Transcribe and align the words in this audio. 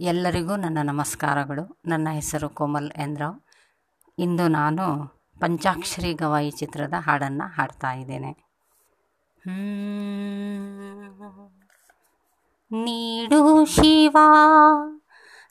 ಎಲ್ಲರಿಗೂ 0.00 0.56
ನನ್ನ 0.56 0.78
ನಮಸ್ಕಾರಗಳು. 0.82 1.78
ನನ್ನ 1.86 2.08
ಹೆಸರು 2.12 2.48
ಕೋಮಲ್ 2.48 2.92
ಎಂದ್ರಾವ್ 2.96 3.40
ಇಂದು 4.18 4.48
ನಾನು 4.48 5.06
ಪಂಚಾಕ್ಷರಿ 5.40 6.14
ಗವಾಯಿ 6.14 6.50
ಚಿತ್ರದ 6.50 6.94
ಹಾಡನ್ನು 6.98 7.52
ಹಾಡ್ತಾ 7.54 7.92
ಇದ್ದೇನೆ. 7.92 8.46
ನೀಡು 12.72 13.64
ಶಿವ, 13.64 14.16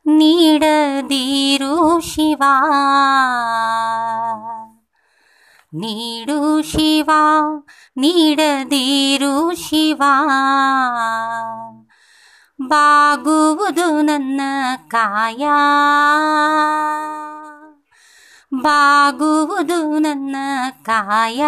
ನೀಡದಿರು 0.06 2.00
ಶಿವ. 2.00 2.44
ನೀಡು 5.74 6.62
ಶಿವ, 6.62 7.10
ನೀಡದಿರು 7.98 9.56
ಶಿವ. 9.56 10.02
ಬಾಗುವುದು 12.62 14.02
ನನ್ನ 14.02 14.42
ಕಾಯ. 14.88 15.48
ಬಾಗುವುದು 18.62 20.00
ನನ್ನ 20.00 20.36
ಕಾಯ. 20.84 21.44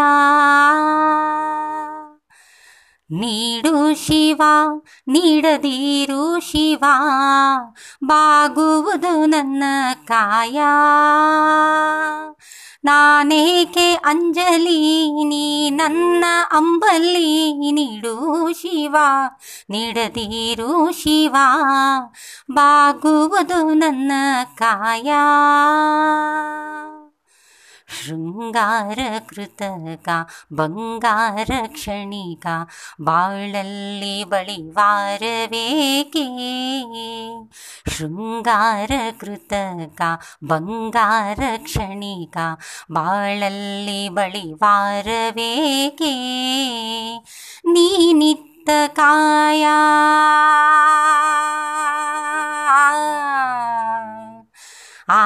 ನೀಡು 3.12 3.96
ಶಿವ 3.96 4.42
ನೀಡದಿರು 5.08 6.40
ಶಿವ. 6.40 6.84
ಬಾಗುವುದು 8.04 9.26
ನನ್ನ 9.26 9.64
ಕಾಯ. 10.06 10.62
ನಾನೇಕೆ 12.84 13.94
ಅಂಜಲಿ, 13.94 15.24
ನೀ 15.24 15.70
ನನ್ನ 15.70 16.26
ಅಂಬಲಿ 16.52 17.72
ನೀಡು 17.72 18.54
ಶಿವ, 18.54 18.96
ನೀಡದಿರು 19.70 20.92
ಶಿವ, 20.92 21.36
ಬಾಗುವುದು 22.52 23.74
ನನ್ನ 23.74 24.12
ಕಾಯ. 24.56 25.12
ಶೃಂಗಾರ 28.06 29.00
ಕೃತಕ, 29.28 30.10
ಬಂಗಾರ 30.54 31.52
ಕ್ಷಣಿಕ, 31.68 32.48
ಬಾಳಲ್ಲಿ 33.02 34.24
ಬಳಿವಾರವೇಕೆ 34.24 36.26
ಶೃಂಗಾರ 37.98 38.92
ಕೃತಕ 39.20 40.02
ಬಂಗಾರ 40.44 41.40
ಕ್ಷಣಿಕ 41.64 42.38
ಬಾಳಲ್ಲಿ 42.92 44.10
ಬಳಿವಾರವೇಕೆ 44.10 46.14
ನೀನಿತ್ತ 47.68 48.70
ಕಾಯ 48.94 49.66
ಆ 55.10 55.22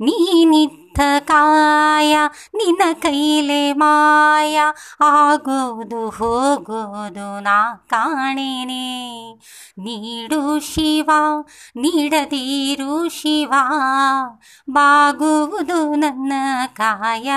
ನೀನಿತ್ತ 0.00 0.81
ಕಾಯ 1.18 2.18
ನಿನ್ನ 2.54 2.82
ಕೈಲೆ 2.92 3.72
ಮಾಯ. 3.72 4.60
ಆಗೋದು, 5.00 6.10
ಹೋಗೋದು 6.10 7.40
ನಾ 7.40 7.74
ಕಾಣೇನೆ. 7.74 9.34
ನೀಡು 9.78 10.60
ಶಿವ, 10.60 11.10
ನೀಡದಿರು 11.76 13.08
ಶಿವ. 13.08 13.52
ಬಾಗುವುದು 14.70 15.94
ನನ್ನ 15.94 16.32
ಕಾಯ. 16.66 17.32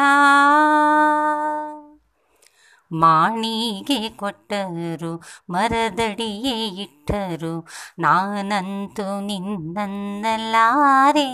ಮಾಣಿಗೆ 2.92 4.10
ಕೊಟ್ಟರು, 4.10 5.22
ಮರದಡಿಯೇ 5.50 6.68
ಇಟ್ಟರು. 6.68 7.68
ನಾನಂತೂ 8.00 9.22
ನಿನ್ನನ್ನಲಾರೆ 9.22 11.26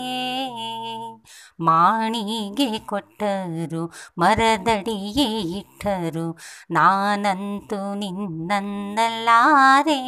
ಮಾಣಿಗೆ 1.64 2.78
ಕೊಟ್ಟರು 2.78 3.92
ಮರದಡಿಯೇ 4.18 5.58
ಇಟ್ಟರು. 5.58 6.38
ನಾನಂತೂ 6.70 7.94
ಸಾರಂಗ 7.94 10.00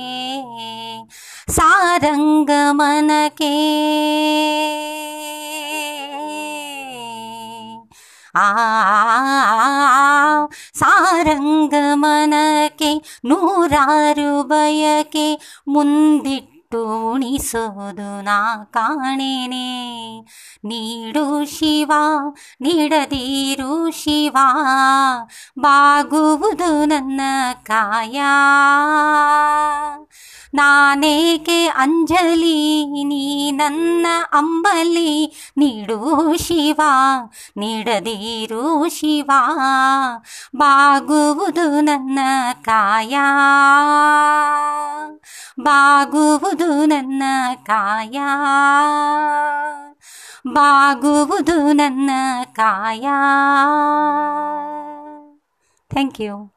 ಸಾರಂಗಮನಕೆ 1.51 3.55
ಆ 8.37 8.45
ಸಾರಂಗಮನಕ್ಕೆ 10.75 13.21
ನೂರಾರು 13.25 14.43
ಬಯಕೆ 14.43 15.55
ಮುಂದಿಟ್ಟು 15.69 16.54
ಉಣಿಸೋದು 16.83 18.23
ನಾ 18.23 18.65
ಕಾಣೇನೆ. 18.65 20.21
ನೀಡು 20.65 21.45
ಶಿವ 21.45 21.93
ನೀಡದಿರು 22.61 23.91
ಶಿವ 23.91 24.37
ಬಾಗುವುದು 25.59 26.85
ನನ್ನ 26.85 27.21
ಕಾಯ. 27.63 28.21
ನಾನೇಕೆ 30.55 31.67
ಅಂಜಲಿ, 31.67 32.87
ನೀ 33.05 33.51
ನನ್ನ 33.51 34.07
ಅಂಬಲಿ? 34.33 35.51
ನೀಡು 35.57 36.37
ಶಿವ, 36.37 36.81
ನೀಡದಿರು 37.57 38.89
ಶಿವ. 38.89 39.31
ಬಾಗುವುದು 40.57 41.81
ನನ್ನ 41.81 42.19
ಕಾಯ. 42.63 43.17
ಬಾಗುವುದು 45.61 46.85
ನನ್ನ 46.85 47.23
ಕಾಯ. 47.65 48.19
ಬಾಗುವುದು 50.47 51.73
ನನ್ನ 51.73 52.11
ಕಾಯ. 52.53 53.09
Thank 55.89 56.21
you 56.21 56.54